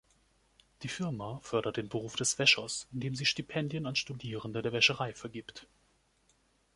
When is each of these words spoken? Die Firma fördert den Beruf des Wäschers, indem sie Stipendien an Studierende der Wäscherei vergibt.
Die 0.81 0.87
Firma 0.87 1.39
fördert 1.43 1.77
den 1.77 1.87
Beruf 1.87 2.15
des 2.15 2.39
Wäschers, 2.39 2.87
indem 2.91 3.13
sie 3.13 3.27
Stipendien 3.27 3.85
an 3.85 3.95
Studierende 3.95 4.63
der 4.63 4.73
Wäscherei 4.73 5.13
vergibt. 5.13 5.67